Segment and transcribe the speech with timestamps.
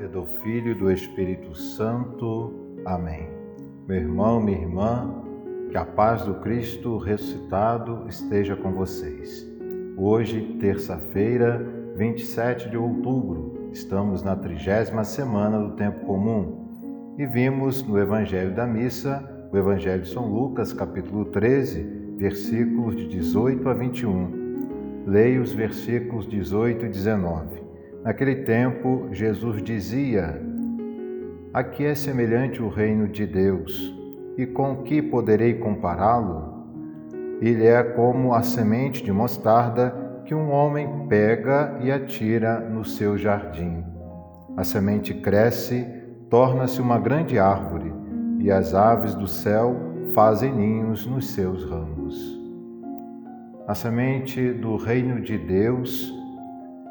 [0.00, 2.52] e do Filho e do Espírito Santo.
[2.84, 3.28] Amém.
[3.86, 5.22] Meu irmão, minha irmã,
[5.70, 9.48] que a paz do Cristo ressuscitado esteja com vocês.
[9.96, 11.64] Hoje, terça-feira,
[11.94, 18.66] 27 de outubro, estamos na trigésima semana do tempo comum e vimos no Evangelho da
[18.66, 25.04] Missa, o Evangelho de São Lucas, capítulo 13, versículos de 18 a 21.
[25.06, 27.65] Leia os versículos 18 e 19.
[28.06, 30.40] Naquele tempo, Jesus dizia:
[31.52, 33.92] A que é semelhante o reino de Deus,
[34.38, 36.68] e com que poderei compará-lo?
[37.42, 43.18] Ele é como a semente de mostarda que um homem pega e atira no seu
[43.18, 43.84] jardim.
[44.56, 45.84] A semente cresce,
[46.30, 47.92] torna-se uma grande árvore,
[48.38, 49.74] e as aves do céu
[50.14, 52.40] fazem ninhos nos seus ramos.
[53.66, 56.15] A semente do reino de Deus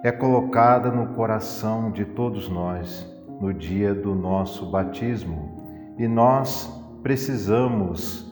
[0.06, 3.12] é colocada no coração de todos nós
[3.42, 8.32] no dia do nosso batismo e nós precisamos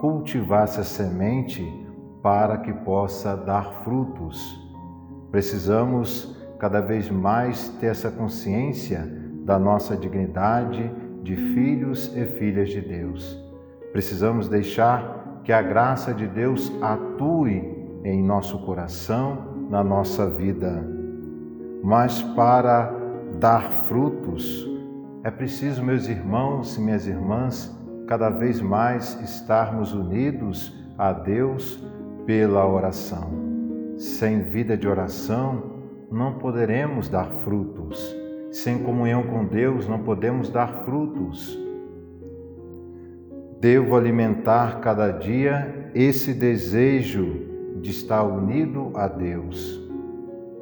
[0.00, 1.62] cultivar essa semente
[2.22, 4.58] para que possa dar frutos.
[5.30, 9.06] Precisamos cada vez mais ter essa consciência
[9.44, 10.90] da nossa dignidade
[11.22, 13.38] de filhos e filhas de Deus.
[13.92, 17.75] Precisamos deixar que a graça de Deus atue
[18.10, 20.84] em nosso coração na nossa vida.
[21.82, 22.92] Mas para
[23.38, 24.66] dar frutos,
[25.24, 31.84] é preciso, meus irmãos e minhas irmãs, cada vez mais estarmos unidos a Deus
[32.24, 33.30] pela oração.
[33.98, 35.76] Sem vida de oração,
[36.10, 38.14] não poderemos dar frutos.
[38.52, 41.58] Sem comunhão com Deus, não podemos dar frutos.
[43.60, 49.82] Devo alimentar cada dia esse desejo de estar unido a Deus.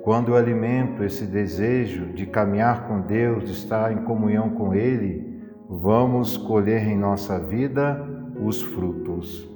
[0.03, 5.43] Quando eu alimento esse desejo de caminhar com Deus, de estar em comunhão com Ele,
[5.69, 8.07] vamos colher em nossa vida
[8.39, 9.49] os frutos.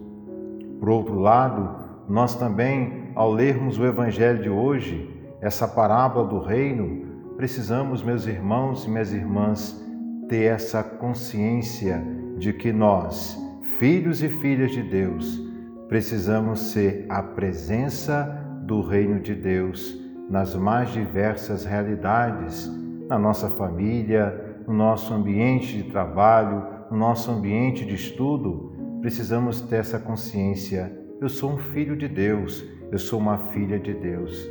[0.81, 5.11] Por outro lado, nós também, ao lermos o Evangelho de hoje,
[5.41, 7.07] essa parábola do reino,
[7.37, 9.85] precisamos, meus irmãos e minhas irmãs,
[10.29, 12.03] ter essa consciência
[12.39, 13.39] de que nós,
[13.79, 15.48] filhos e filhas de Deus,
[15.89, 18.25] precisamos ser a presença
[18.65, 22.71] do Reino de Deus nas mais diversas realidades,
[23.09, 28.99] na nossa família, no nosso ambiente de trabalho, no nosso ambiente de estudo.
[29.01, 32.63] Precisamos ter essa consciência: eu sou um filho de Deus,
[32.93, 34.47] eu sou uma filha de Deus.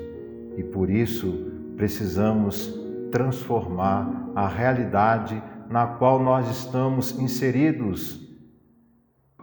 [0.58, 2.74] E por isso precisamos
[3.12, 8.27] transformar a realidade na qual nós estamos inseridos,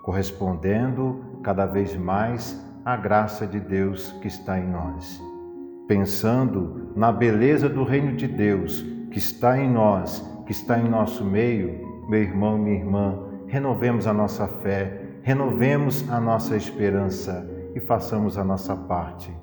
[0.05, 5.21] correspondendo cada vez mais a graça de Deus que está em nós.
[5.89, 11.25] Pensando na beleza do reino de Deus que está em nós, que está em nosso
[11.25, 18.37] meio, meu irmão, minha irmã, renovemos a nossa fé, renovemos a nossa esperança e façamos
[18.37, 19.35] a nossa parte,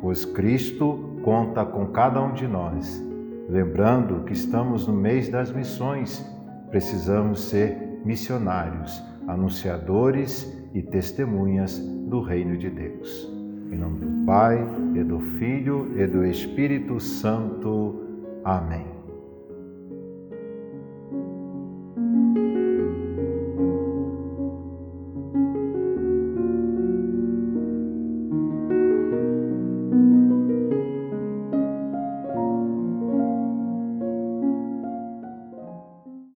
[0.00, 3.00] pois Cristo conta com cada um de nós.
[3.48, 6.24] Lembrando que estamos no mês das missões,
[6.70, 13.30] precisamos ser missionários, anunciadores e testemunhas do reino de Deus.
[13.70, 14.58] Em nome do Pai,
[14.94, 18.02] e do Filho e do Espírito Santo.
[18.42, 18.97] Amém.